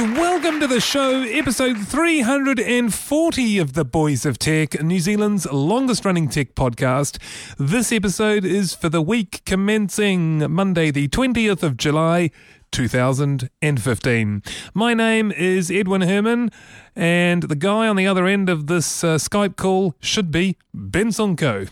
[0.00, 0.16] Much.
[0.16, 6.28] Welcome to the show, episode 340 of The Boys of Tech, New Zealand's longest running
[6.28, 7.18] tech podcast.
[7.58, 12.30] This episode is for the week commencing Monday, the 20th of July.
[12.70, 14.42] 2015.
[14.72, 16.50] My name is Edwin Herman,
[16.96, 21.08] and the guy on the other end of this uh, Skype call should be Ben
[21.08, 21.68] Sonko.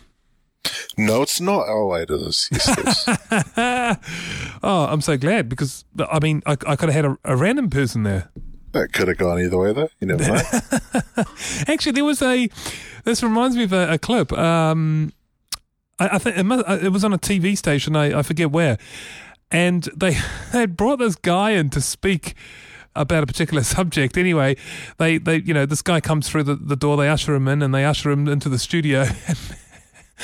[0.97, 1.67] No, it's not.
[1.87, 2.49] Wait, it is.
[2.53, 3.07] Yes, it is.
[4.63, 7.71] Oh, I'm so glad because, I mean, I, I could have had a, a random
[7.71, 8.31] person there.
[8.73, 9.89] that could have gone either way, though.
[10.01, 10.43] You never know.
[11.67, 12.49] Actually, there was a.
[13.05, 14.33] This reminds me of a, a clip.
[14.33, 15.13] Um,
[15.99, 17.97] I, I think it, must, it was on a TV station.
[17.97, 18.77] I, I forget where,
[19.51, 20.19] and they
[20.53, 22.35] they brought this guy in to speak
[22.95, 24.19] about a particular subject.
[24.19, 24.57] Anyway,
[24.99, 26.99] they they you know this guy comes through the, the door.
[26.99, 29.07] They usher him in, and they usher him into the studio.
[29.27, 29.39] And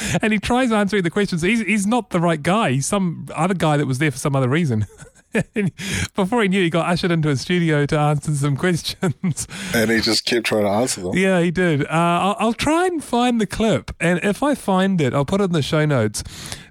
[0.22, 1.42] he tries answering the questions.
[1.42, 2.72] He's he's not the right guy.
[2.72, 4.86] He's some other guy that was there for some other reason.
[6.14, 9.46] Before he knew, he got ushered into a studio to answer some questions.
[9.74, 11.14] and he just kept trying to answer them.
[11.14, 11.82] Yeah, he did.
[11.82, 15.40] Uh, I'll, I'll try and find the clip, and if I find it, I'll put
[15.40, 16.22] it in the show notes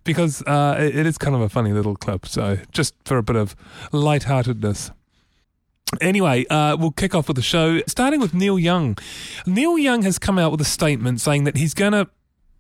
[0.04, 2.26] because uh, it, it is kind of a funny little clip.
[2.26, 3.56] So just for a bit of
[3.92, 4.92] lightheartedness.
[6.02, 8.98] Anyway, uh, we'll kick off with the show, starting with Neil Young.
[9.46, 12.10] Neil Young has come out with a statement saying that he's going to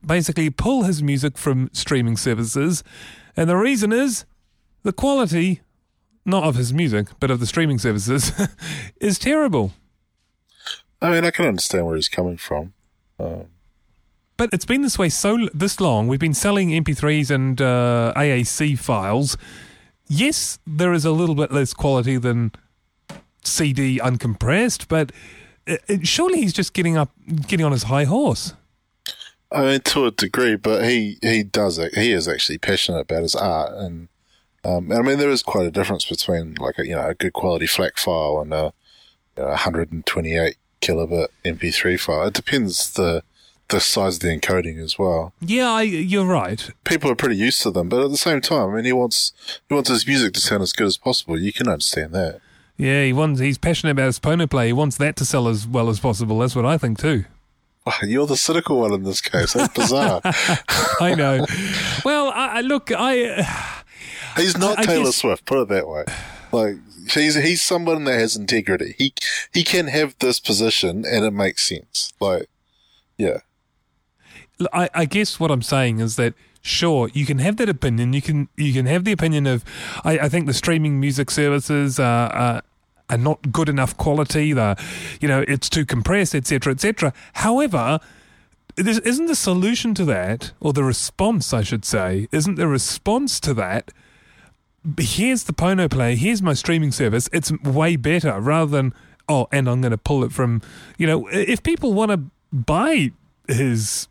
[0.06, 2.84] basically pull his music from streaming services,
[3.36, 4.26] and the reason is
[4.84, 5.62] the quality,
[6.26, 8.32] not of his music, but of the streaming services,
[9.02, 9.74] is terrible.
[11.02, 12.74] I mean, I can understand where he's coming from.
[13.20, 13.46] Um,
[14.38, 16.08] But it's been this way so this long.
[16.08, 19.38] We've been selling MP3s and uh, AAC files.
[20.08, 22.52] Yes, there is a little bit less quality than
[23.44, 25.12] CD uncompressed, but
[25.68, 27.12] uh uh, surely he's just getting up,
[27.48, 28.54] getting on his high horse.
[29.56, 31.96] I mean, to a degree, but he, he does it.
[31.96, 33.72] He is actually passionate about his art.
[33.74, 34.10] And,
[34.64, 37.14] um, and I mean, there is quite a difference between like a, you know, a
[37.14, 38.74] good quality FLAC file and a,
[39.38, 42.28] you know, 128 kilobit MP3 file.
[42.28, 43.24] It depends the,
[43.70, 45.34] the size of the encoding as well.
[45.40, 46.70] Yeah, I, you're right.
[46.84, 49.32] People are pretty used to them, but at the same time, I mean, he wants,
[49.70, 51.40] he wants his music to sound as good as possible.
[51.40, 52.42] You can understand that.
[52.78, 53.40] Yeah, he wants.
[53.40, 54.68] He's passionate about his Pono play.
[54.68, 56.40] He wants that to sell as well as possible.
[56.40, 57.24] That's what I think too.
[58.04, 59.54] You're the cynical one in this case.
[59.54, 60.22] That's bizarre.
[61.00, 61.46] I know.
[62.04, 63.44] well, I, I look, I.
[64.38, 65.46] He's not I- I Taylor guess- Swift.
[65.46, 66.04] Put it that way.
[66.52, 66.76] Like
[67.12, 68.96] he's he's someone that has integrity.
[68.98, 69.14] He
[69.54, 72.14] he can have this position and it makes sense.
[72.22, 72.48] Like,
[73.18, 73.40] yeah,
[74.72, 78.14] I, I guess what I'm saying is that sure you can have that opinion.
[78.14, 79.66] You can you can have the opinion of
[80.06, 82.32] I, I think the streaming music services are.
[82.32, 82.62] are
[83.10, 84.54] are not good enough quality.
[84.54, 84.78] The,
[85.22, 87.14] you know, it's too compressed, etc., etc.
[87.34, 88.00] However,
[88.76, 93.40] this isn't the solution to that, or the response, I should say, isn't the response
[93.42, 93.92] to that.
[95.00, 96.16] Here's the Pono Play.
[96.16, 97.30] Here's my streaming service.
[97.34, 98.94] It's way better rather than
[99.28, 100.62] oh, and I'm going to pull it from.
[100.98, 102.22] You know, if people want to
[102.52, 103.12] buy
[103.48, 104.08] his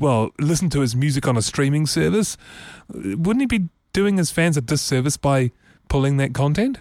[0.00, 2.36] well, listen to his music on a streaming service,
[2.88, 5.52] wouldn't he be doing his fans a disservice by
[5.88, 6.78] pulling that content?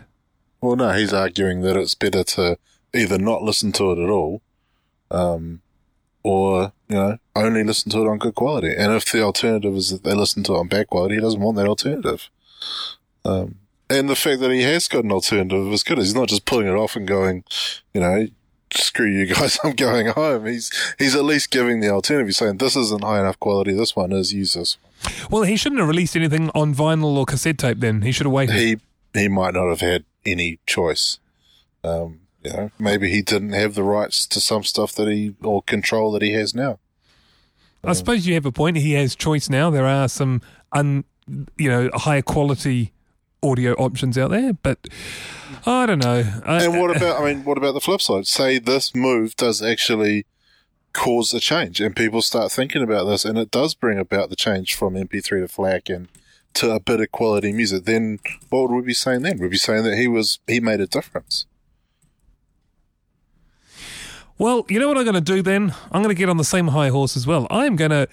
[0.65, 2.57] Well, no, he's arguing that it's better to
[2.91, 4.41] either not listen to it at all,
[5.11, 5.61] um,
[6.23, 8.73] or you know only listen to it on good quality.
[8.75, 11.39] And if the alternative is that they listen to it on bad quality, he doesn't
[11.39, 12.31] want that alternative.
[13.23, 13.59] Um,
[13.91, 15.99] and the fact that he has got an alternative is good.
[15.99, 17.43] He's not just pulling it off and going,
[17.93, 18.25] you know,
[18.73, 20.47] screw you guys, I'm going home.
[20.47, 22.29] He's he's at least giving the alternative.
[22.29, 23.73] He's saying this isn't high enough quality.
[23.73, 24.33] This one is.
[24.33, 24.77] Use this.
[25.29, 27.81] Well, he shouldn't have released anything on vinyl or cassette tape.
[27.81, 28.55] Then he should have waited.
[28.55, 28.77] he
[29.17, 31.19] he might not have had any choice.
[31.83, 35.61] Um, you know, maybe he didn't have the rights to some stuff that he or
[35.63, 36.79] control that he has now.
[37.83, 38.77] I suppose you have a point.
[38.77, 39.69] He has choice now.
[39.69, 40.41] There are some
[40.71, 41.03] un,
[41.57, 42.93] you know, higher quality
[43.43, 44.87] audio options out there, but
[45.65, 46.23] I don't know.
[46.45, 47.21] And what about?
[47.21, 48.27] I mean, what about the flip side?
[48.27, 50.25] Say this move does actually
[50.93, 54.35] cause a change, and people start thinking about this, and it does bring about the
[54.35, 56.07] change from MP3 to FLAC and
[56.55, 57.85] to a bit of quality music.
[57.85, 58.19] Then
[58.49, 59.39] what would we be saying then?
[59.39, 61.45] We'd be saying that he was he made a difference.
[64.37, 65.73] Well, you know what I'm going to do then?
[65.91, 67.47] I'm going to get on the same high horse as well.
[67.49, 68.09] I'm going to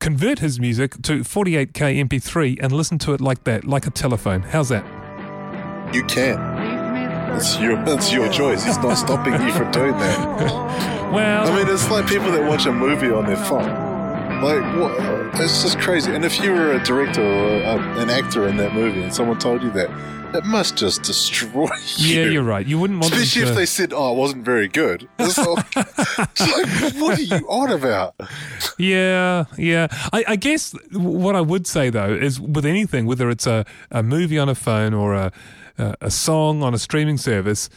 [0.00, 4.42] convert his music to 48k MP3 and listen to it like that, like a telephone.
[4.42, 4.84] How's that?
[5.94, 7.34] You can.
[7.34, 8.64] It's your, it's your choice.
[8.64, 10.92] He's not stopping you from doing that.
[11.12, 13.91] Well, I mean, it's like people that watch a movie on their phone.
[14.42, 15.40] Like, what?
[15.40, 16.12] It's just crazy.
[16.12, 19.38] And if you were a director or a, an actor in that movie and someone
[19.38, 19.88] told you that,
[20.34, 22.20] it must just destroy you.
[22.22, 22.66] yeah, you're right.
[22.66, 25.08] You wouldn't want Especially to- if they said, oh, it wasn't very good.
[25.20, 28.14] It's like, it's like, what are you on about?
[28.78, 29.86] Yeah, yeah.
[30.12, 34.02] I, I guess what I would say though is with anything, whether it's a, a
[34.02, 35.32] movie on a phone or a,
[35.78, 37.68] a a song on a streaming service,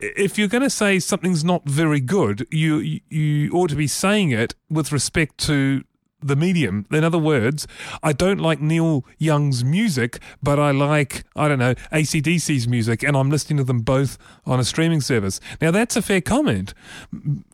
[0.00, 3.86] if you're going to say something's not very good, you you- you ought to be
[3.86, 5.82] saying it with respect to
[6.22, 6.86] the medium.
[6.90, 7.66] In other words,
[8.02, 13.16] I don't like Neil Young's music, but I like, I don't know, ACDC's music, and
[13.16, 15.40] I'm listening to them both on a streaming service.
[15.60, 16.74] Now, that's a fair comment.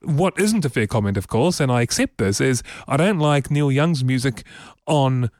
[0.02, 3.50] What isn't a fair comment, of course, and I accept this, is I don't like
[3.50, 4.44] Neil Young's music
[4.86, 5.30] on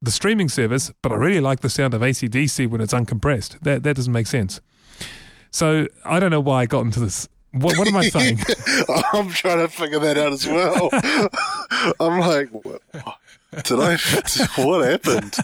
[0.00, 3.60] the streaming service, but I really like the sound of ACDC when it's uncompressed.
[3.60, 4.60] That, that doesn't make sense.
[5.50, 7.28] So I don't know why I got into this.
[7.52, 8.38] What, what am I saying?
[9.12, 10.90] I'm trying to figure that out as well.
[12.00, 12.82] I'm like, what,
[13.64, 13.96] did I?
[14.56, 15.34] What happened?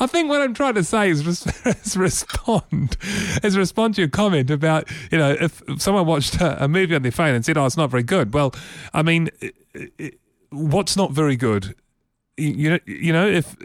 [0.00, 1.26] I think what I'm trying to say is,
[1.66, 2.96] is respond,
[3.42, 7.12] is respond to your comment about you know if, someone watched a, movie on their
[7.12, 8.54] phone and said, "Oh, it's not very good." Well,
[8.94, 9.30] I mean,
[10.50, 11.74] what's not very good?
[12.36, 13.56] You, you know, you know, if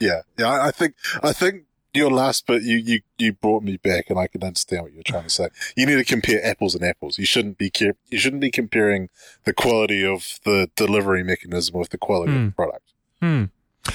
[0.00, 0.62] Yeah, yeah.
[0.62, 1.64] I think I think
[1.96, 5.02] your last bit you you you brought me back, and I can understand what you're
[5.02, 5.48] trying to say.
[5.76, 7.18] You need to compare apples and apples.
[7.18, 7.70] You shouldn't be
[8.10, 9.08] you shouldn't be comparing
[9.44, 12.92] the quality of the delivery mechanism with the quality of the product.
[13.20, 13.44] hmm.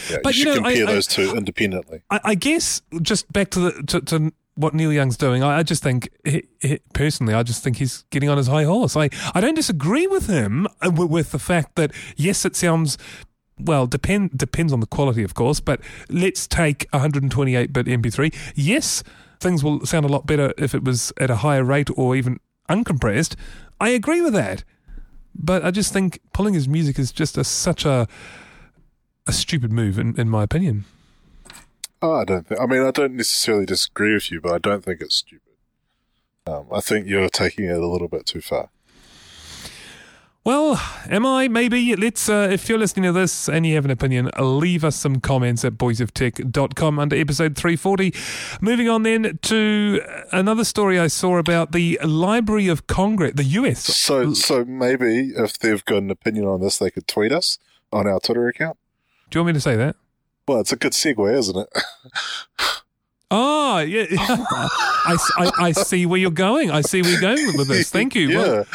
[0.09, 2.01] Yeah, But, you you should know, compare I- those two independently.
[2.09, 5.63] I, I guess just back to the to, to what Neil Young's doing, I, I
[5.63, 8.95] just think he, he, personally, I just think he's getting on his high horse.
[8.95, 12.97] I I don't disagree with him uh, with, with the fact that yes, it sounds.
[13.59, 15.59] Well, depend depends on the quality, of course.
[15.59, 18.33] But let's take 128-bit MP3.
[18.55, 19.03] Yes,
[19.39, 22.39] things will sound a lot better if it was at a higher rate or even
[22.69, 23.35] uncompressed.
[23.79, 24.63] I agree with that,
[25.35, 28.07] but I just think pulling his music is just a, such a
[29.27, 30.85] a stupid move, in, in my opinion.
[32.01, 32.59] Oh, I don't think.
[32.59, 35.53] I mean, I don't necessarily disagree with you, but I don't think it's stupid.
[36.47, 38.69] Um, I think you're taking it a little bit too far.
[40.43, 41.47] Well, am I?
[41.47, 41.95] Maybe.
[41.95, 45.19] Let's, uh, if you're listening to this and you have an opinion, leave us some
[45.19, 48.11] comments at boysoftech.com under episode 340.
[48.59, 50.01] Moving on then to
[50.31, 53.83] another story I saw about the Library of Congress, the US.
[53.83, 57.59] So, so maybe if they've got an opinion on this, they could tweet us
[57.93, 58.77] on our Twitter account.
[59.29, 59.95] Do you want me to say that?
[60.47, 61.69] Well, it's a good segue, isn't it?
[63.33, 64.05] Oh, yeah.
[64.19, 66.69] I, I, I see where you're going.
[66.69, 67.89] I see where you're going with this.
[67.89, 68.29] Thank you.
[68.29, 68.65] yeah, Well,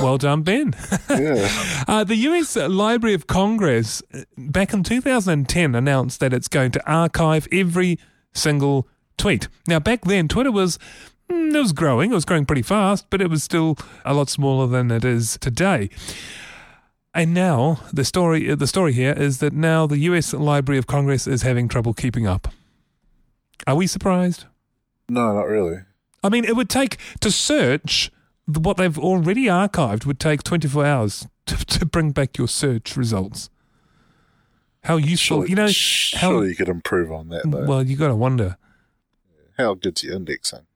[0.00, 0.74] well done, Ben.
[1.08, 1.48] yeah.
[1.88, 6.90] Uh, the US Library of Congress uh, back in 2010 announced that it's going to
[6.90, 7.98] archive every
[8.34, 9.48] single tweet.
[9.68, 10.78] Now, back then, Twitter was.
[11.30, 12.10] mm, It was growing.
[12.10, 15.38] It was growing pretty fast, but it was still a lot smaller than it is
[15.40, 15.88] today.
[17.14, 20.32] And now the story, the story here is that now the U.S.
[20.32, 22.48] Library of Congress is having trouble keeping up.
[23.66, 24.44] Are we surprised?
[25.08, 25.80] No, not really.
[26.22, 28.10] I mean, it would take to search
[28.46, 33.50] what they've already archived would take 24 hours to, to bring back your search results.
[34.84, 35.68] How useful, Surely, you know?
[35.68, 37.42] surely How you could improve on that.
[37.44, 37.66] Though.
[37.66, 38.56] well, you got to wonder.
[39.58, 40.66] How good's your indexing?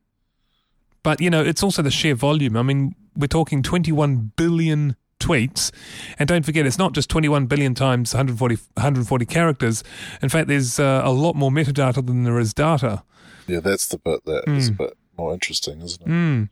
[1.03, 2.57] But you know, it's also the sheer volume.
[2.57, 5.71] I mean, we're talking 21 billion tweets,
[6.19, 9.83] and don't forget, it's not just 21 billion times 140 140 characters.
[10.23, 13.03] In fact, there's uh, a lot more metadata than there is data.
[13.47, 16.09] Yeah, that's the bit that is a bit more interesting, isn't it?
[16.09, 16.49] Mm.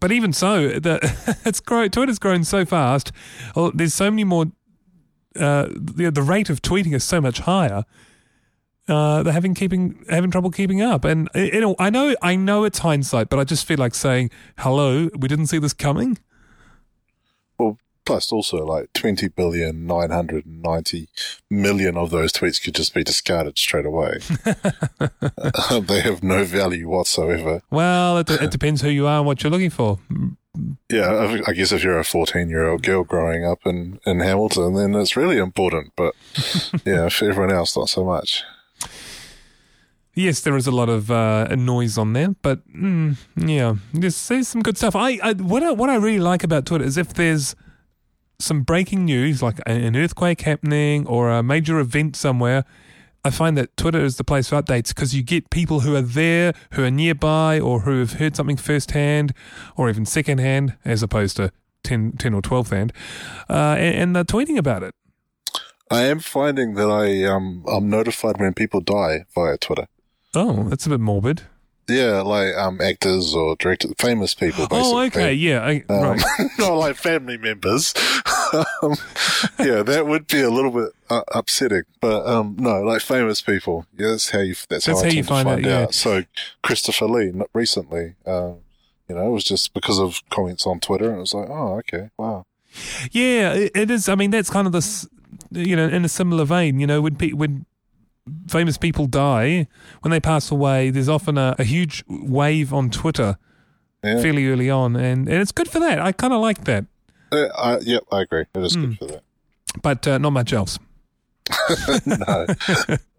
[0.00, 3.12] But even so, the, it's grown, Twitter's grown so fast.
[3.56, 4.46] Oh, there's so many more.
[5.38, 7.84] Uh, the the rate of tweeting is so much higher.
[8.86, 12.64] Uh, they're having keeping having trouble keeping up, and you know, I know I know
[12.64, 16.18] it's hindsight, but I just feel like saying, "Hello, we didn't see this coming."
[18.04, 21.08] Plus also like 20 billion, 990
[21.50, 24.18] million of those tweets could just be discarded straight away.
[25.86, 27.62] they have no value whatsoever.
[27.70, 29.98] Well, it, it depends who you are and what you're looking for.
[30.90, 34.20] Yeah, I- I guess if you're a 14 year old girl growing up in, in
[34.20, 35.92] Hamilton, then it's really important.
[35.96, 36.14] But
[36.84, 38.42] yeah, for everyone else, not so much.
[40.16, 44.46] Yes, there is a lot of uh, noise on there, but mm, yeah, there's, there's
[44.46, 44.94] some good stuff.
[44.94, 47.56] I, I what I, what I really like about Twitter is if there's
[48.38, 52.64] some breaking news, like an earthquake happening or a major event somewhere.
[53.26, 56.02] I find that Twitter is the place for updates because you get people who are
[56.02, 59.32] there, who are nearby, or who have heard something firsthand
[59.76, 61.50] or even secondhand, as opposed to
[61.84, 62.92] 10, 10 or 12th hand,
[63.48, 64.94] uh, and, and they're tweeting about it.
[65.90, 69.86] I am finding that I um I'm notified when people die via Twitter.
[70.34, 71.42] Oh, that's a bit morbid.
[71.88, 74.66] Yeah, like um actors or directors, famous people.
[74.66, 74.92] Basically.
[74.92, 76.22] Oh, okay, yeah, I, Um, right.
[76.58, 77.92] not like family members.
[78.82, 78.94] um,
[79.58, 81.82] yeah, that would be a little bit uh, upsetting.
[82.00, 83.86] But um, no, like famous people.
[83.98, 84.54] Yeah, that's how you.
[84.68, 85.82] That's, That's how, I how you find find out, yeah.
[85.82, 85.94] out.
[85.94, 86.24] So
[86.62, 88.56] Christopher Lee, not recently, um,
[89.08, 91.76] you know, it was just because of comments on Twitter, and it was like, oh,
[91.80, 92.46] okay, wow.
[93.12, 94.08] Yeah, it, it is.
[94.08, 95.06] I mean, that's kind of this,
[95.50, 96.80] you know, in a similar vein.
[96.80, 97.66] You know, when pe- when
[98.48, 99.66] famous people die,
[100.02, 103.36] when they pass away, there's often a, a huge wave on Twitter
[104.02, 105.98] Yeah, fairly early on, and, and it's good for that.
[106.00, 106.84] I kind of like that,
[107.32, 108.44] Uh, I, yeah, I agree.
[108.54, 108.80] It is Hmm.
[108.86, 109.22] good for that.
[109.82, 110.78] but uh, not much else.
[112.06, 112.46] no.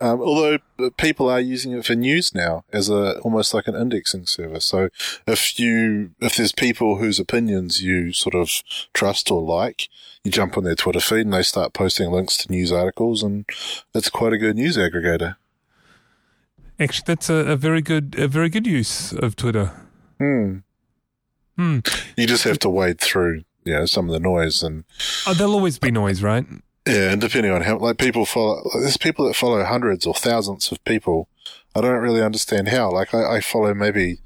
[0.02, 0.58] um, although
[0.98, 4.66] people are using it for news now as a almost like an indexing service.
[4.66, 4.90] So
[5.28, 8.50] if you if there's people whose opinions you sort of
[8.94, 9.90] trust or like,
[10.24, 13.46] you jump on their Twitter feed and they start posting links to news articles, and
[13.94, 15.36] it's quite a good news aggregator.
[16.80, 19.72] Actually, that's a, a very good a very good use of Twitter.
[20.18, 20.58] Hmm.
[21.58, 21.80] Hmm.
[22.18, 24.84] You just have to wade through, you know, some of the noise and
[25.26, 26.46] Oh, there'll always be noise, right?
[26.88, 30.14] Yeah, and depending on how, like people follow, like, there's people that follow hundreds or
[30.14, 31.28] thousands of people.
[31.76, 32.92] I don't really understand how.
[32.92, 34.20] Like I, I follow maybe,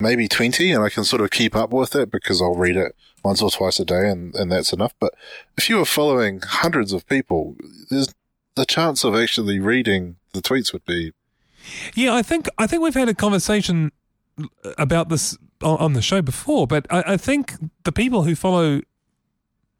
[0.00, 2.96] maybe 20 and I can sort of keep up with it because I'll read it
[3.22, 4.94] once or twice a day and, and that's enough.
[4.98, 5.14] But
[5.58, 7.56] if you were following hundreds of people,
[7.90, 8.14] there's
[8.54, 11.12] the chance of actually reading the tweets would be,
[11.94, 13.92] Yeah, I think I think we've had a conversation
[14.78, 17.54] about this on, the show before, but I, I think
[17.84, 18.82] the people who follow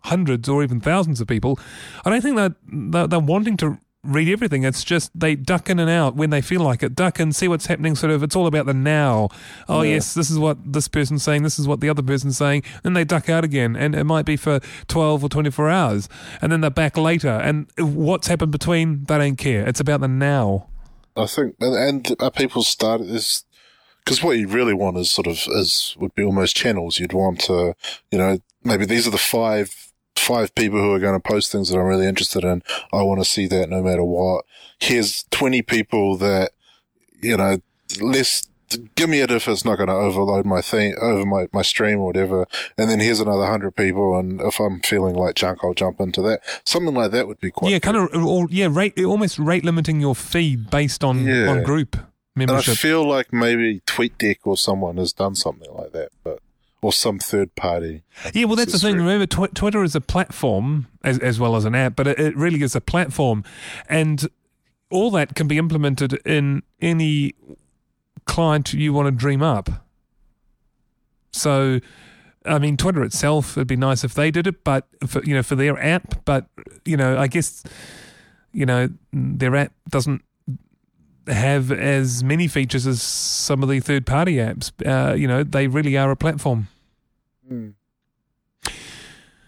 [0.06, 1.58] hundreds or even thousands of people,
[2.04, 4.62] I don't think that they're, they're wanting to read everything.
[4.62, 6.94] It's just they duck in and out when they feel like it.
[6.94, 7.96] Duck and see what's happening.
[7.96, 9.28] Sort of, it's all about the now.
[9.68, 9.94] Oh Yeah.
[9.94, 11.42] yes, this is what this person's saying.
[11.42, 12.62] This is what the other person's saying.
[12.84, 16.08] Then they duck out again, and it might be for twelve or twenty four hours,
[16.40, 17.30] and then they're back later.
[17.30, 19.66] And what's happened between, they don't care.
[19.66, 20.68] It's about the now.
[21.16, 23.42] I think, and, and are people started this,
[24.04, 27.00] because what you really want is sort of, is, would be almost channels.
[27.00, 27.74] You'd want to,
[28.12, 29.85] you know, maybe these are the five,
[30.26, 32.62] five people who are going to post things that I'm really interested in.
[32.92, 34.44] I want to see that no matter what.
[34.78, 36.50] Here's 20 people that,
[37.22, 37.58] you know,
[38.00, 38.46] less,
[38.96, 42.00] give me it if it's not going to overload my thing, over my, my stream
[42.00, 42.46] or whatever.
[42.76, 44.18] And then here's another hundred people.
[44.18, 46.40] And if I'm feeling like junk, I'll jump into that.
[46.64, 47.82] Something like that would be quite yeah, good.
[47.82, 51.48] kind of, or yeah, rate almost rate limiting your feed based on Yeah.
[51.48, 51.96] on group
[52.38, 52.66] Membership.
[52.68, 56.40] And I feel like maybe TweetDeck or someone has done something like that, but
[56.86, 58.04] or some third party.
[58.32, 58.96] yeah, well, that's the thing.
[58.96, 62.36] Remember, tw- Twitter is a platform as as well as an app, but it, it
[62.36, 63.42] really is a platform,
[63.88, 64.28] and
[64.88, 67.34] all that can be implemented in any
[68.24, 69.68] client you want to dream up.
[71.32, 71.80] So.
[72.48, 75.42] I mean, Twitter itself, it'd be nice if they did it, but for, you know,
[75.42, 76.24] for their app.
[76.24, 76.46] But
[76.84, 77.64] you know, I guess
[78.52, 80.22] you know their app doesn't
[81.26, 84.70] have as many features as some of the third party apps.
[84.86, 86.68] Uh, you know, they really are a platform.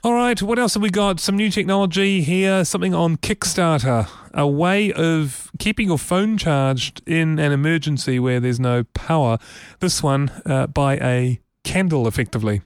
[0.05, 1.19] All right, what else have we got?
[1.19, 7.39] Some new technology here, something on Kickstarter, a way of keeping your phone charged in
[7.41, 9.39] an emergency where there's no power.
[9.81, 12.63] This one uh, by a candle, effectively.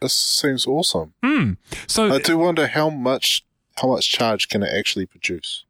[0.00, 1.12] This seems awesome.
[1.22, 1.52] Hmm.
[1.86, 3.44] So I do wonder how much
[3.76, 5.64] how much charge can it actually produce.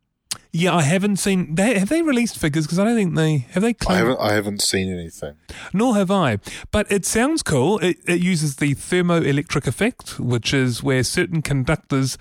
[0.52, 1.54] Yeah, I haven't seen.
[1.54, 2.66] They, have they released figures?
[2.66, 3.62] Because I don't think they have.
[3.62, 5.34] They I haven't I haven't seen anything.
[5.72, 6.38] Nor have I.
[6.70, 7.78] But it sounds cool.
[7.78, 12.16] It, it uses the thermoelectric effect, which is where certain conductors,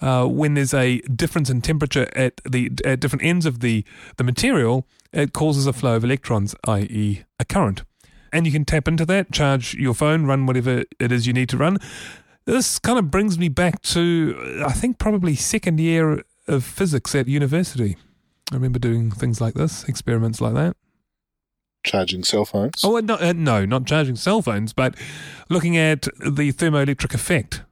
[0.00, 3.84] uh, when there's a difference in temperature at the at different ends of the,
[4.18, 7.82] the material, it causes a flow of electrons, i.e., a current.
[8.32, 11.48] And you can tap into that, charge your phone, run whatever it is you need
[11.50, 11.78] to run.
[12.46, 17.28] This kind of brings me back to, I think, probably second year of physics at
[17.28, 17.96] university.
[18.52, 20.76] I remember doing things like this, experiments like that.
[21.84, 22.82] Charging cell phones.
[22.82, 24.94] Oh, uh, no, uh, no, not charging cell phones, but
[25.50, 27.62] looking at the thermoelectric effect.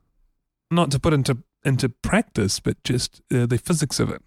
[0.70, 4.22] Not to put into into practice, but just uh, the physics of it.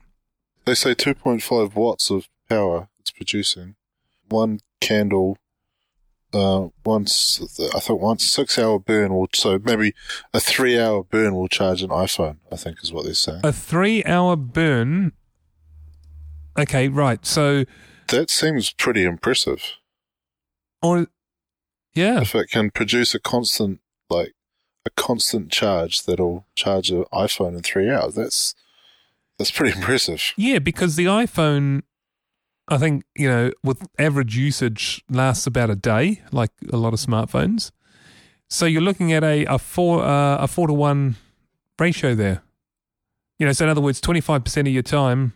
[0.65, 3.75] They say two point five watts of power it's producing.
[4.29, 5.37] One candle
[6.35, 7.39] uh once
[7.73, 9.93] I think once six hour burn will so maybe
[10.33, 13.41] a three hour burn will charge an iPhone, I think is what they're saying.
[13.43, 15.13] A three hour burn.
[16.57, 17.25] Okay, right.
[17.25, 17.65] So,
[18.09, 19.61] That seems pretty impressive.
[20.81, 21.07] or
[21.93, 24.33] yeah, if it can produce a constant like
[24.85, 28.53] a constant charge that'll charge an iPhone in three hours, that's
[29.37, 30.21] that's pretty impressive.
[30.37, 31.83] yeah, because the iPhone,
[32.67, 36.99] I think you know, with average usage lasts about a day, like a lot of
[36.99, 37.71] smartphones.
[38.49, 41.15] So you're looking at a a four uh, a four to one
[41.79, 42.41] ratio there.
[43.39, 45.33] You know, so in other words, 25% of your time.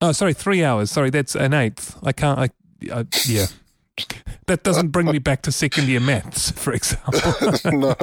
[0.00, 0.90] Oh, sorry, three hours.
[0.90, 1.96] Sorry, that's an eighth.
[2.02, 2.48] I can't, I,
[2.92, 3.46] I yeah.
[4.46, 7.32] That doesn't bring me back to second year maths, for example.
[7.72, 7.94] no.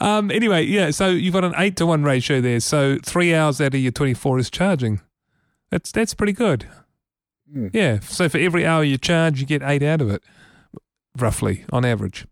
[0.00, 2.60] um, anyway, yeah, so you've got an eight to one ratio there.
[2.60, 5.02] So three hours out of your 24 is charging.
[5.70, 6.66] That's, that's pretty good.
[7.52, 7.68] Hmm.
[7.72, 8.00] Yeah.
[8.00, 10.22] So for every hour you charge, you get eight out of it,
[11.18, 12.26] roughly, on average.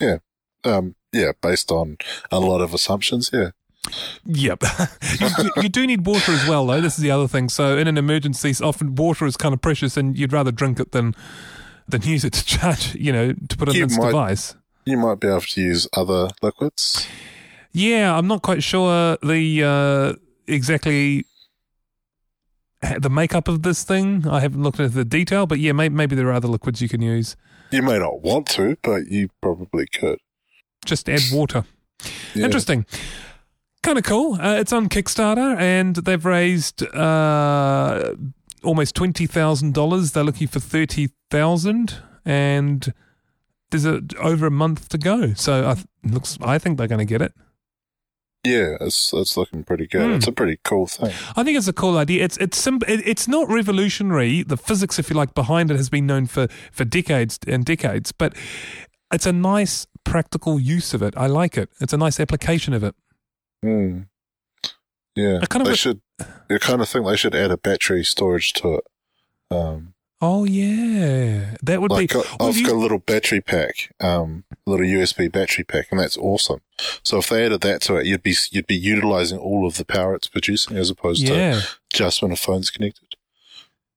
[0.00, 0.18] Yeah.
[0.64, 1.96] Um, yeah, based on
[2.30, 3.30] a lot of assumptions.
[3.32, 3.50] Yeah.
[4.26, 4.62] Yep.
[5.20, 6.80] you, you- do need water as well, though.
[6.80, 7.48] This is the other thing.
[7.48, 10.92] So in an emergency, often water is kind of precious, and you'd rather drink it
[10.92, 11.14] than
[11.88, 12.94] than use it to charge.
[12.96, 14.54] You know, to put on You this might- device.
[14.84, 17.06] You might be able to use other liquids.
[17.72, 20.12] Yeah, I'm not quite sure the uh,
[20.46, 21.24] exactly
[23.00, 24.26] the makeup of this thing.
[24.28, 26.88] I haven't looked into the detail, but yeah, may- maybe there are other liquids you
[26.88, 27.36] can use.
[27.70, 30.18] You may not want to, but you probably could.
[30.84, 31.64] Just add water.
[32.34, 32.44] Yeah.
[32.44, 32.86] Interesting.
[33.82, 34.34] Kind of cool.
[34.40, 38.14] Uh, it's on Kickstarter, and they've raised uh,
[38.62, 40.12] almost twenty thousand dollars.
[40.12, 42.92] They're looking for thirty thousand, and
[43.70, 45.32] there's a, over a month to go.
[45.34, 46.38] So I th- looks.
[46.40, 47.32] I think they're going to get it.
[48.44, 50.06] Yeah, it's it's looking pretty good.
[50.06, 50.12] Hmm.
[50.12, 51.12] It's a pretty cool thing.
[51.36, 52.24] I think it's a cool idea.
[52.24, 54.42] It's it's sim- it, it's not revolutionary.
[54.42, 58.12] The physics, if you like, behind it has been known for for decades and decades.
[58.12, 58.34] But
[59.12, 61.14] it's a nice practical use of it.
[61.16, 61.68] I like it.
[61.80, 62.94] It's a nice application of it.
[63.62, 64.02] Hmm.
[65.16, 66.00] Yeah, I kind of they should.
[66.48, 68.84] You kind of think they should add a battery storage to it.
[69.50, 72.16] Um, Oh yeah, that would like be.
[72.16, 76.00] Well, I've you- got a little battery pack, um, a little USB battery pack, and
[76.00, 76.60] that's awesome.
[77.04, 79.84] So if they added that to it, you'd be you'd be utilizing all of the
[79.84, 83.14] power it's producing as opposed to just when a phone's connected.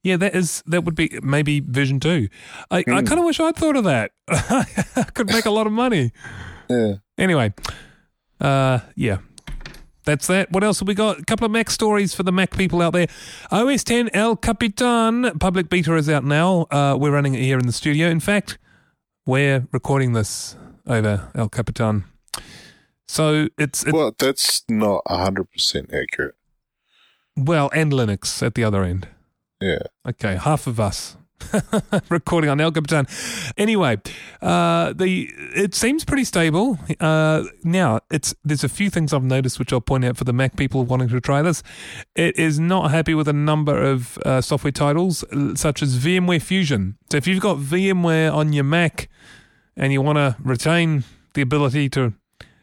[0.03, 0.17] yeah.
[0.17, 2.29] That is that would be maybe version Two.
[2.69, 3.05] I, I Hmm.
[3.05, 4.11] kind of wish I'd thought of that.
[4.27, 6.11] I could make a lot of money.
[6.69, 6.93] Yeah.
[7.17, 7.53] Anyway,
[8.39, 9.17] uh, yeah.
[10.03, 10.51] That's that.
[10.51, 11.19] What else have we got?
[11.19, 13.07] A couple of Mac stories for the Mac people out there.
[13.51, 16.67] OS 10 El Capitan public beta is out now.
[16.71, 18.07] Uh, we're running it here in the studio.
[18.07, 18.57] In fact,
[19.25, 20.55] we're recording this
[20.87, 22.05] over El Capitan.
[23.07, 26.35] So it's, it, well, that's not hundred percent accurate.
[27.35, 29.07] Well, and Linux at the other end.
[29.61, 29.83] Yeah.
[30.07, 31.17] Okay, half of us
[32.09, 33.07] recording on El Capitan.
[33.57, 33.97] Anyway,
[34.41, 36.79] uh, the it seems pretty stable.
[36.99, 40.33] Uh, now, it's there's a few things I've noticed which I'll point out for the
[40.33, 41.63] Mac people wanting to try this.
[42.15, 45.23] It is not happy with a number of uh, software titles,
[45.55, 46.97] such as VMware Fusion.
[47.11, 49.09] So if you've got VMware on your Mac
[49.75, 52.13] and you want to retain the ability to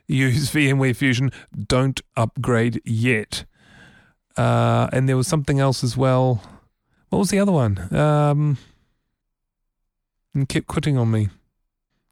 [0.06, 1.30] use VMware Fusion,
[1.66, 3.44] don't upgrade yet.
[4.36, 6.42] Uh, and there was something else as well.
[7.08, 7.92] What was the other one?
[7.94, 8.58] Um,
[10.34, 11.28] and kept quitting on me.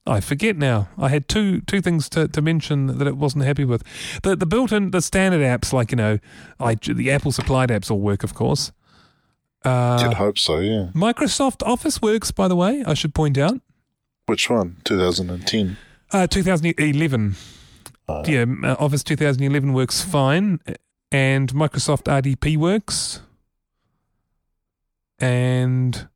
[0.08, 0.88] I forget now.
[0.96, 3.82] I had two two things to, to mention that it wasn't happy with.
[4.22, 6.18] The the built-in the standard apps like you know,
[6.60, 8.72] I, the Apple supplied apps all work, of course.
[9.64, 10.60] You'd Uh, hope so.
[10.60, 10.90] Yeah.
[10.94, 12.84] Microsoft Office works, by the way.
[12.86, 13.60] I should point out.
[14.26, 14.76] Which one?
[14.84, 15.76] 2010.
[16.12, 17.34] Uh, 2011.
[18.08, 20.60] Uh, Yeah, uh, Office 2011 works fine,
[21.10, 23.22] and Microsoft RDP works.
[25.18, 26.08] And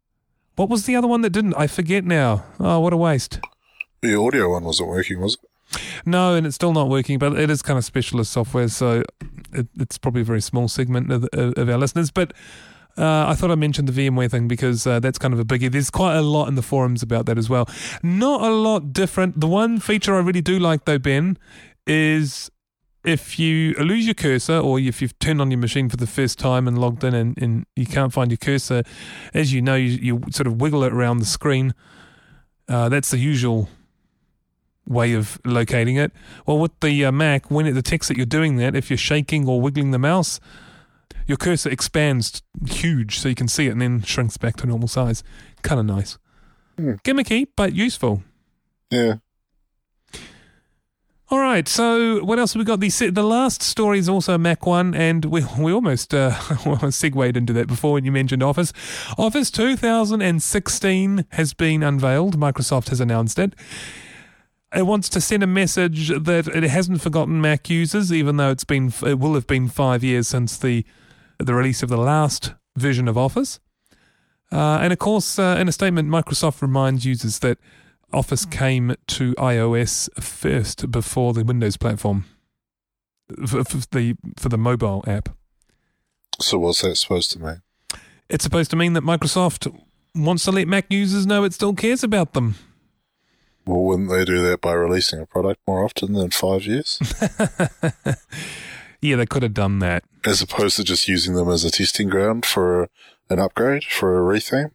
[0.60, 1.54] what was the other one that didn't?
[1.54, 2.44] I forget now.
[2.58, 3.40] Oh, what a waste.
[4.02, 5.80] The audio one wasn't working, was it?
[6.04, 9.02] No, and it's still not working, but it is kind of specialist software, so
[9.54, 12.10] it, it's probably a very small segment of, of, our listeners.
[12.10, 12.34] But
[12.98, 15.72] uh, I thought I mentioned the VMware thing because uh, that's kind of a biggie.
[15.72, 17.66] There's quite a lot in the forums about that as well.
[18.02, 19.40] Not a lot different.
[19.40, 21.38] The one feature I really do like, though, Ben,
[21.86, 22.50] is
[23.04, 26.38] if you lose your cursor or if you've turned on your machine for the first
[26.38, 28.82] time and logged in and, and you can't find your cursor,
[29.32, 31.74] as you know, you, you sort of wiggle it around the screen.
[32.68, 33.68] Uh, that's the usual
[34.86, 36.12] way of locating it.
[36.46, 39.48] Well, with the uh, Mac, when it detects that you're doing that, if you're shaking
[39.48, 40.40] or wiggling the mouse,
[41.26, 44.88] your cursor expands huge so you can see it and then shrinks back to normal
[44.88, 45.22] size.
[45.62, 46.18] Kind of nice.
[46.76, 46.94] Hmm.
[47.04, 48.22] Gimmicky, but useful.
[48.90, 49.16] Yeah.
[51.32, 52.80] All right, so what else have we got?
[52.80, 56.32] The the last story is also a Mac one, and we we almost uh,
[56.90, 58.72] segued into that before when you mentioned Office.
[59.16, 62.36] Office 2016 has been unveiled.
[62.36, 63.54] Microsoft has announced it.
[64.74, 68.64] It wants to send a message that it hasn't forgotten Mac users, even though it's
[68.64, 70.84] been it will have been five years since the
[71.38, 73.60] the release of the last version of Office.
[74.50, 77.58] Uh, and of course, uh, in a statement, Microsoft reminds users that
[78.12, 78.50] Office hmm.
[78.50, 82.24] came to iOS first before the Windows platform
[83.46, 85.30] for, for the for the mobile app.
[86.40, 87.62] So what's that supposed to mean?
[88.28, 89.72] It's supposed to mean that Microsoft
[90.14, 92.54] wants to let Mac users know it still cares about them.
[93.66, 96.98] Well, wouldn't they do that by releasing a product more often than five years?
[99.00, 100.04] Yeah, they could have done that.
[100.26, 102.88] as opposed to just using them as a testing ground for
[103.30, 104.72] an upgrade for a retheme.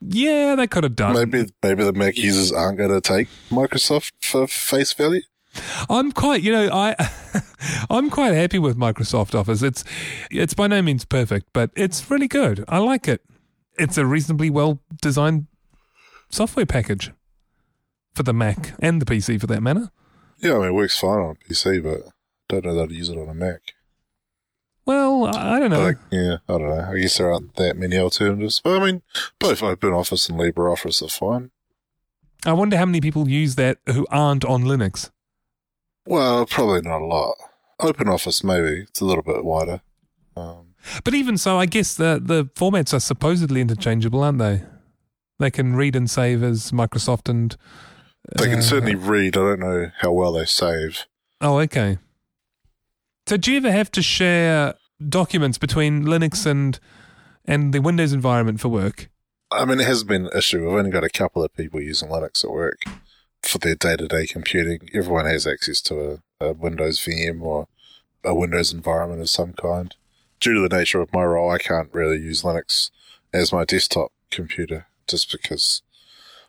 [0.00, 1.14] Yeah, they could have done.
[1.14, 5.22] Maybe maybe the Mac users aren't going to take Microsoft for face value.
[5.90, 6.94] I'm quite, you know, I
[7.90, 9.62] I'm quite happy with Microsoft Office.
[9.62, 9.84] It's
[10.30, 12.64] it's by no means perfect, but it's really good.
[12.68, 13.22] I like it.
[13.78, 15.46] It's a reasonably well designed
[16.30, 17.12] software package
[18.14, 19.90] for the Mac and the PC for that matter.
[20.38, 22.12] Yeah, I mean it works fine on a PC, but
[22.48, 23.74] don't know how to use it on a Mac.
[24.88, 25.82] Well, I don't know.
[25.82, 26.88] Like, yeah, I don't know.
[26.90, 28.62] I guess there aren't that many alternatives.
[28.64, 29.02] But I mean,
[29.38, 31.50] both OpenOffice and LibreOffice are fine.
[32.46, 35.10] I wonder how many people use that who aren't on Linux.
[36.06, 37.36] Well, probably not a lot.
[37.82, 39.82] OpenOffice maybe it's a little bit wider.
[40.34, 40.68] Um,
[41.04, 44.62] But even so, I guess the the formats are supposedly interchangeable, aren't they?
[45.38, 47.54] They can read and save as Microsoft and.
[48.36, 49.36] they can uh, certainly read.
[49.36, 51.04] I don't know how well they save.
[51.42, 51.98] Oh, okay.
[53.28, 54.72] So, do you ever have to share
[55.06, 56.80] documents between Linux and
[57.44, 59.10] and the Windows environment for work?
[59.50, 60.64] I mean, it hasn't been an issue.
[60.64, 62.82] We've only got a couple of people using Linux at work
[63.42, 64.88] for their day to day computing.
[64.94, 67.68] Everyone has access to a, a Windows VM or
[68.24, 69.94] a Windows environment of some kind.
[70.40, 72.90] Due to the nature of my role, I can't really use Linux
[73.34, 75.82] as my desktop computer just because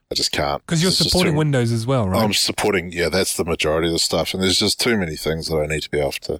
[0.10, 0.66] I just can't.
[0.66, 2.24] Because you're It's supporting too- Windows as well, right?
[2.24, 5.48] I'm supporting, yeah, that's the majority of the stuff, and there's just too many things
[5.50, 6.40] that I need to be able to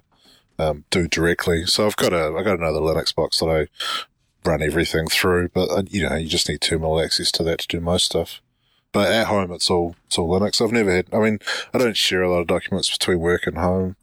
[0.60, 1.64] um, do directly.
[1.66, 3.68] So I've got a, I got another Linux box that I
[4.48, 7.68] run everything through, but uh, you know, you just need terminal access to that to
[7.68, 8.40] do most stuff.
[8.92, 10.60] But at home, it's all it's all Linux.
[10.60, 11.06] I've never had.
[11.12, 11.38] I mean,
[11.72, 13.96] I don't share a lot of documents between work and home,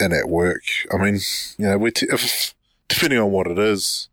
[0.00, 0.62] and at work.
[0.92, 1.18] I mean,
[1.58, 2.54] you know, we t- if
[2.88, 4.08] depending on what it is,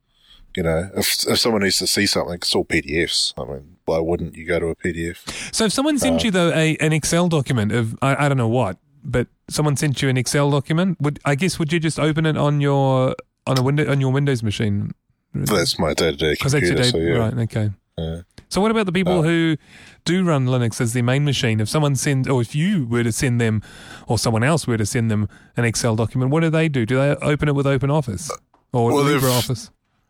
[0.56, 3.34] you know, if if someone needs to see something, it's all PDFs.
[3.38, 5.54] I mean, why wouldn't you go to a PDF?
[5.54, 8.38] so, if someone sends uh, you though a an Excel document of I, I don't
[8.38, 12.00] know what, but someone sent you an Excel document, would I guess would you just
[12.00, 13.16] open it on your
[13.48, 14.92] on a window on your Windows machine?
[15.34, 16.68] That's my day to day that's computer.
[16.68, 17.18] your day, so yeah.
[17.18, 17.34] right?
[17.40, 17.70] Okay.
[17.98, 18.22] Yeah.
[18.50, 19.58] So what about the people Uh, who
[20.04, 21.60] do run Linux as their main machine?
[21.62, 23.62] If someone sends, or if you were to send them,
[24.08, 26.86] or someone else were to send them an Excel document, what do they do?
[26.86, 28.30] Do they open it with OpenOffice
[28.74, 29.70] or Well, LibreOffice?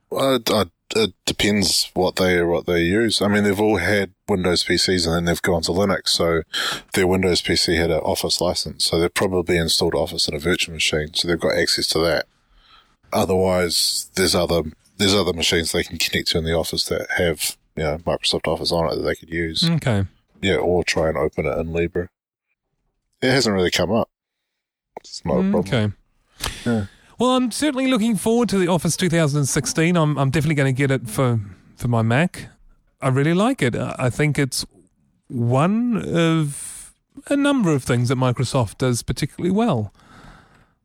[0.09, 0.49] Well, it,
[0.95, 3.21] it, depends what they what they use.
[3.21, 6.09] I mean, they've all had Windows PCs and then they've gone to Linux.
[6.09, 6.43] So
[6.93, 10.73] their Windows PC had an Office license, so they've probably installed Office in a virtual
[10.73, 12.25] machine, so they've got access to that.
[13.13, 14.63] Otherwise, there's other
[14.97, 18.47] there's other machines they can connect to in the office that have you know Microsoft
[18.47, 19.67] Office on it that they could use.
[19.69, 20.05] Okay.
[20.41, 22.09] Yeah, or try and open it in Libre.
[23.21, 24.09] It hasn't really come up.
[24.99, 25.95] It's not a mm, problem.
[26.39, 26.69] Okay.
[26.69, 26.85] Yeah.
[27.21, 29.95] Well, I'm certainly looking forward to the Office 2016.
[29.95, 31.39] I'm I'm definitely going to get it for
[31.75, 32.47] for my Mac.
[32.99, 33.75] I really like it.
[33.75, 34.65] I think it's
[35.27, 36.95] one of
[37.27, 39.93] a number of things that Microsoft does particularly well.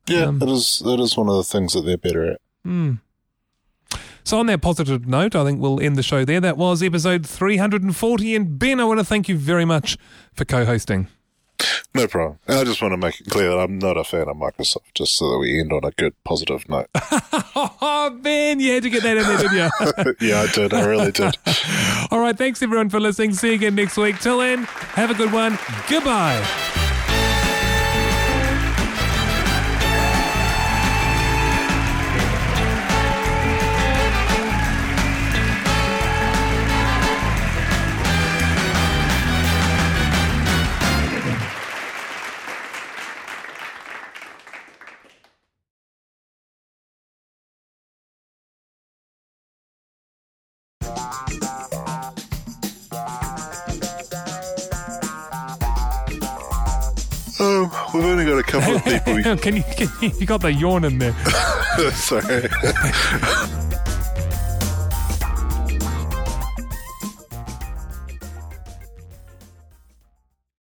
[0.05, 0.83] Yeah, Um, it is.
[0.85, 2.41] That is one of the things that they're better at.
[2.63, 2.91] Hmm.
[4.23, 6.39] So, on that positive note, I think we'll end the show there.
[6.39, 8.35] That was episode 340.
[8.35, 9.97] And Ben, I want to thank you very much
[10.33, 11.07] for co hosting.
[11.97, 12.39] No problem.
[12.47, 15.15] I just want to make it clear that I'm not a fan of Microsoft, just
[15.15, 16.87] so that we end on a good positive note.
[17.59, 20.27] Oh, Ben, you had to get that in there, didn't you?
[20.29, 20.73] yeah, I did.
[20.73, 21.35] I really did.
[22.11, 22.37] All right.
[22.37, 23.33] Thanks, everyone, for listening.
[23.33, 24.19] See you again next week.
[24.19, 25.57] Till then, have a good one.
[25.89, 26.45] Goodbye.
[59.37, 59.77] Got a couple of people.
[59.77, 61.13] can you, can you, you got the yawn in there.
[61.93, 62.47] Sorry.